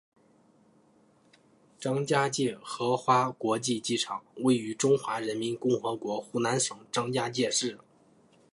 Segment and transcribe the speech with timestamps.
[1.79, 7.77] 张家界荷花国际机场位于中华人民共和国湖南省张家界市。